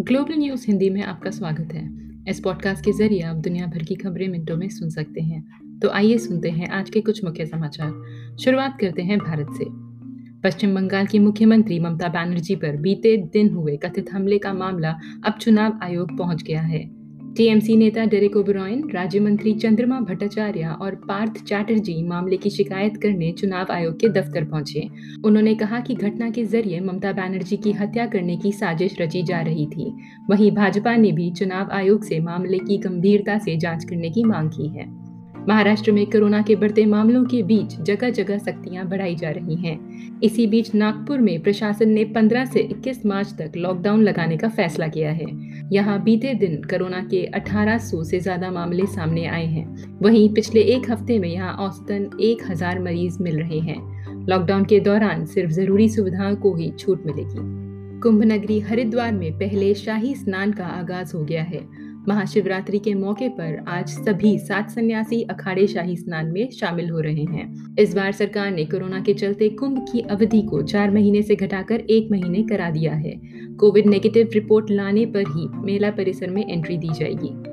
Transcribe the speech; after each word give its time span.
Global 0.00 0.34
news 0.34 0.64
Hindi 0.68 0.90
में 0.90 1.02
आपका 1.02 1.30
स्वागत 1.30 1.72
है। 1.72 1.98
इस 2.28 2.40
पॉडकास्ट 2.40 2.84
के 2.84 2.92
ज़रिए 2.92 3.20
आप 3.20 3.36
दुनिया 3.36 3.66
भर 3.66 3.82
की 3.82 3.94
खबरें 3.94 4.28
मिनटों 4.28 4.56
में 4.56 4.68
सुन 4.68 4.90
सकते 4.90 5.20
हैं। 5.20 5.44
तो 5.82 5.88
आइए 5.88 6.18
सुनते 6.18 6.50
हैं 6.50 6.68
आज 6.68 6.90
के 6.90 7.00
कुछ 7.00 7.24
मुख्य 7.24 7.46
समाचार। 7.46 7.92
शुरुआत 8.36 8.78
करते 8.80 9.02
हैं 9.02 9.18
भारत 9.18 9.46
से। 9.50 9.64
पश्चिम 10.40 10.74
बंगाल 10.74 11.06
की 11.06 11.18
मुख्यमंत्री 11.18 11.78
ममता 11.78 12.08
बनर्जी 12.08 12.56
पर 12.56 12.76
बीते 12.76 13.16
दिन 13.16 13.48
हुए 13.48 13.76
कथित 13.76 14.12
हमले 14.12 14.38
का 14.38 14.52
मामला 14.52 14.98
अब 15.24 15.32
चुनाव 15.32 15.78
आयोग 15.82 16.18
पहुँच 16.18 16.42
गया 16.42 16.62
है। 16.62 17.01
टीएमसी 17.36 17.76
नेता 17.76 18.04
डेरेक 18.04 18.36
ओबरॉयन 18.36 18.82
राज्य 18.90 19.20
मंत्री 19.20 19.52
चंद्रमा 19.54 20.00
भट्टाचार्य 20.00 20.74
और 20.80 20.94
पार्थ 20.94 21.42
चैटर्जी 21.44 22.02
मामले 22.02 22.36
की 22.36 22.50
शिकायत 22.50 22.96
करने 22.96 23.32
चुनाव 23.32 23.72
आयोग 23.72 24.00
के 24.00 24.08
दफ्तर 24.08 24.44
पहुँचे। 24.44 24.88
उन्होंने 25.24 25.54
कहा 25.54 25.80
कि 25.80 25.94
घटना 25.94 26.30
के 26.30 26.44
ज़रिए 26.44 26.80
ममता 26.80 27.12
बनर्जी 27.12 27.56
की 27.56 27.72
हत्या 27.72 28.06
करने 28.06 28.36
की 28.36 28.52
साजिश 28.52 28.96
रची 29.00 29.22
जा 29.22 29.40
रही 29.40 29.66
थी। 29.66 29.92
वहीं 30.30 30.50
भाजपा 30.52 30.96
ने 30.96 31.12
भी 31.12 31.30
चुनाव 31.30 31.70
आयोग 31.72 32.04
से 32.04 32.20
मामले 32.20 32.58
की 32.58 32.78
गंभीरता 32.78 33.38
से 33.38 33.56
जाँच 33.56 33.84
करने 33.84 34.10
की 34.10 34.24
मांग 34.24 34.50
की 34.50 34.68
है। 34.68 35.02
महाराष्ट्र 35.48 35.92
में 35.92 36.06
कोरोना 36.06 36.42
के 36.42 36.56
बढ़ते 36.56 36.84
मामलों 36.86 37.24
के 37.24 37.42
बीच 37.42 37.74
जगह 37.80 38.10
जगह 38.10 38.38
सख्तियाँ 38.38 38.88
बढ़ाई 38.88 39.14
जा 39.14 39.30
रही 39.30 39.54
हैं। 39.56 40.20
इसी 40.20 40.46
बीच 40.46 40.74
नागपुर 40.74 41.18
में 41.18 41.42
प्रशासन 41.42 41.88
ने 41.88 42.04
15 42.04 42.44
से 42.44 42.60
21 42.60 43.06
मार्च 43.06 43.34
तक 43.38 43.52
लॉकडाउन 43.56 44.02
लगाने 44.02 44.36
का 44.36 44.48
फैसला 44.48 44.88
किया 44.88 45.12
है। 45.12 45.26
यहाँ 45.72 46.02
बीते 46.02 46.32
दिन 46.34 46.56
कोरोना 46.62 47.00
के 47.04 47.24
1800 47.34 48.02
से 48.04 48.18
ज़्यादा 48.20 48.50
मामले 48.50 48.86
सामने 48.86 49.24
आए 49.26 49.46
हैं। 49.46 49.98
वहीं 50.02 50.28
पिछले 50.34 50.60
एक 50.60 50.90
हफ़्ते 50.90 51.18
में 51.18 51.28
यहाँ 51.28 51.52
औसतन 51.58 52.10
एक 52.20 52.42
हज़ार 52.50 52.78
मरीज़ 52.78 53.22
मिल 53.22 53.38
रहे 53.38 53.58
हैं। 53.58 54.26
लॉकडाउन 54.28 54.64
के 54.64 54.80
दौरान 54.80 55.24
सिर्फ़ 55.26 55.50
ज़रूरी 55.50 55.88
सुविधाओं 55.88 56.36
को 56.36 56.54
ही 56.54 56.70
छूट 56.78 57.06
मिलेगी। 57.06 58.00
कुंभ 58.00 58.22
नगरी 58.22 58.60
हरिद्वार 58.60 59.12
में 59.12 59.32
पहले 59.38 59.74
शाही 59.74 60.14
स्नान 60.14 60.52
का 60.52 60.66
आगाज़ 60.66 61.16
हो 61.16 61.24
गया 61.24 61.42
है। 61.42 61.60
महाशिवरात्रि 62.08 62.78
के 62.78 62.94
मौके 62.94 63.28
पर 63.28 63.64
आज 63.68 63.88
सभी 63.88 64.38
सात 64.38 64.70
सन्यासी 64.70 65.22
अखाड़े 65.22 65.66
शाही 65.66 65.96
स्नान 65.96 66.26
में 66.26 66.50
शामिल 66.50 66.90
हो 66.90 67.00
रहे 67.00 67.24
हैं। 67.24 67.76
इस 67.78 67.94
बार 67.94 68.12
सरकार 68.12 68.50
ने 68.50 68.64
कोरोना 68.64 69.00
के 69.00 69.14
चलते 69.14 69.48
कुंभ 69.48 69.78
की 69.92 70.00
अवधि 70.00 70.42
को 70.42 70.62
चार 70.62 70.90
महीने 70.90 71.22
से 71.22 71.36
घटाकर 71.36 71.74
एक 71.74 72.10
महीने 72.10 72.42
करा 72.42 72.70
दिया 72.70 72.94
है। 72.94 73.20
कोविड 73.60 73.86
नेगेटिव 73.86 74.30
रिपोर्ट 74.34 74.70
लाने 74.70 75.06
पर 75.06 75.20
ही 75.20 75.48
मेला 75.54 75.90
परिसर 75.90 76.30
में 76.30 76.52
एंट्री 76.52 76.76
दी 76.76 76.88
जाएगी। 76.88 77.51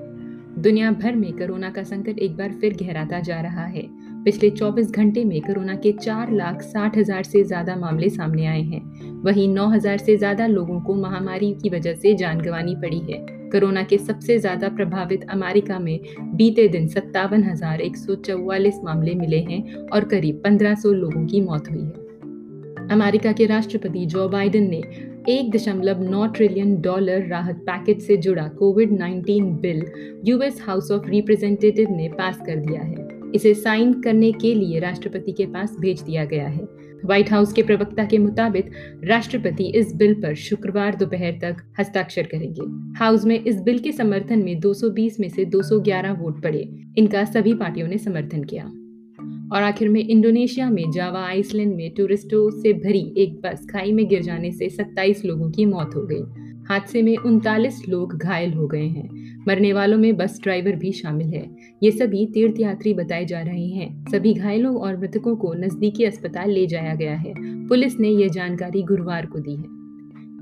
दुनिया 0.59 0.89
भर 0.91 1.15
में 1.15 1.31
कोरोना 1.33 1.69
का 1.69 1.83
संकट 1.83 2.17
एक 2.19 2.35
बार 2.37 2.51
फिर 2.51 2.73
गहराता 2.81 3.19
जा 3.19 3.39
रहा 3.41 3.65
है। 3.65 3.81
पिछले 4.23 4.49
24 4.49 4.89
घंटे 4.91 5.23
में 5.25 5.39
कोरोना 5.41 5.75
के 5.75 5.91
चार 5.91 6.31
लाख 6.31 6.61
साठ 6.61 6.97
हज़ार 6.97 7.23
से 7.23 7.43
ज़्यादा 7.43 7.75
मामले 7.75 8.09
सामने 8.09 8.45
आए 8.45 8.61
हैं। 8.61 9.21
वहीं 9.23 9.47
9000 9.53 9.97
से 9.97 10.17
ज़्यादा 10.17 10.47
लोगों 10.47 10.81
को 10.81 10.95
महामारी 10.95 11.53
की 11.53 11.69
वजह 11.69 11.93
से 11.93 12.13
जान 12.13 12.41
गंवानी 12.41 12.75
पड़ी 12.75 12.99
है। 12.99 13.19
कोरोना 13.51 13.83
के 13.83 13.97
सबसे 13.97 14.37
ज़्यादा 14.39 14.69
प्रभावित 14.69 15.25
अमेरिका 15.29 15.79
में 15.79 15.99
बीते 16.35 16.67
दिन 16.67 16.87
सत्तावन 16.87 17.43
मामले 18.83 19.15
मिले 19.15 19.39
हैं 19.39 19.87
और 19.87 20.05
करीब 20.05 20.41
पंद्रह 20.43 20.75
सौ 20.75 20.91
लोगों 20.91 21.25
की 21.25 21.41
मौत 21.41 21.69
हुई 21.71 21.81
है। 21.81 22.08
अमेरिका 22.91 23.31
के 23.31 23.45
राष्ट्रपति 23.45 24.05
जो 24.05 24.29
बाइडेन 24.29 24.69
ने 24.69 24.77
एक 25.29 25.51
दशमलव 25.51 26.01
नौ 26.09 26.27
ट्रिलियन 26.27 26.81
डॉलर 26.81 27.27
राहत 27.27 27.55
पैकेज 27.55 28.01
से 28.01 28.17
जुड़ा 28.17 28.47
covid 28.47 28.91
19 28.91 29.41
bill 29.41 29.85
US 30.25 30.61
House 30.61 30.91
of 30.91 31.09
Representative 31.09 31.87
ने 31.91 32.07
पास 32.07 32.37
कर 32.37 32.55
दिया 32.55 32.81
है। 32.81 33.07
इसे 33.35 33.53
साइन 33.53 33.93
करने 33.93 34.31
के 34.31 34.53
लिए 34.53 34.79
राष्ट्रपति 34.79 35.31
के 35.31 35.45
पास 35.45 35.75
भेज 35.79 36.01
दिया 36.01 36.25
गया 36.25 36.47
है। 36.47 36.61
व्हाइट 37.05 37.31
हाउस 37.31 37.53
के 37.53 37.63
प्रवक्ता 37.63 38.05
के 38.05 38.17
मुताबिक 38.17 38.71
राष्ट्रपति 39.03 39.71
इस 39.75 39.95
बिल 39.95 40.13
पर 40.13 40.35
शुक्रवार 40.35 40.95
दोपहर 40.95 41.31
तक 41.31 41.55
हस्ताक्षर 41.79 42.23
करेंगे। 42.23 42.95
हाउस 42.99 43.25
में 43.25 43.43
इस 43.43 43.61
बिल 43.61 43.79
के 43.79 43.91
समर्थन 43.91 44.39
में 44.39 44.59
220 44.59 45.19
में 45.19 45.29
से 45.29 45.45
211 45.45 46.11
वोट 46.11 46.43
पड़े। 46.43 46.69
इनका 46.97 47.23
सभी 47.23 47.53
पार्टियों 47.53 47.87
ने 47.87 47.97
समर्थन 47.97 48.43
किया। 48.43 48.71
और 49.53 49.63
आखिर 49.63 49.89
में 49.89 50.07
इंडोनेशिया 50.07 50.69
में 50.69 50.91
जावा 50.91 51.25
आइसलैंड 51.25 51.75
में 51.75 51.93
टूरिस्टों 51.93 52.49
से 52.49 52.73
भरी 52.73 53.13
एक 53.17 53.41
बस 53.41 53.67
खाई 53.71 53.91
में 53.91 54.07
गिर 54.07 54.21
जाने 54.21 54.51
से 54.51 54.69
27 54.69 55.25
लोगों 55.25 55.51
की 55.51 55.65
मौत 55.65 55.91
हो 55.95 56.01
गई। 56.01 56.23
हादसे 56.67 57.01
में 57.01 57.17
उनतालीस 57.17 57.83
लोग 57.89 58.17
घायल 58.17 58.53
हो 58.53 58.67
गए 58.67 58.87
हैं। 58.87 59.09
मरने 59.47 59.73
वालों 59.73 59.97
में 59.97 60.17
बस 60.17 60.39
ड्राइवर 60.43 60.75
भी 60.75 60.91
शामिल 60.91 61.27
है। 61.27 61.55
ये 61.83 61.91
सभी 61.91 62.25
तीर्थयात्री 62.25 62.93
बताए 62.93 63.25
जा 63.25 63.41
रहे 63.41 63.67
हैं। 63.67 64.05
सभी 64.11 64.33
घायलों 64.33 64.75
और 64.75 64.97
मृतकों 64.97 65.35
को 65.35 65.53
नजदीकी 65.53 66.03
अस्पताल 66.03 66.51
ले 66.51 66.67
जाया 66.67 66.95
गया 66.95 67.15
है। 67.15 67.33
पुलिस 67.67 67.99
ने 67.99 68.09
यह 68.09 68.27
जानकारी 68.27 68.81
गुरुवार 68.81 69.25
को 69.25 69.39
दी 69.39 69.55
है। 69.55 69.79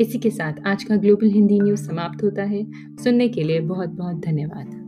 इसी 0.02 0.18
के 0.18 0.30
साथ 0.30 0.54
आज 0.66 0.84
का 0.84 0.96
ग्लोबल 0.96 1.28
हिंदी 1.28 1.60
न्यूज़ 1.60 1.90
समाप्त 1.90 2.24
होता 2.24 2.44
है। 2.44 2.68
सुनने 3.04 3.28
के 3.28 3.44
लिए 3.44 3.60
बहुत 3.60 3.90
बहुत 3.90 4.16
धन्यवाद। 4.16 4.88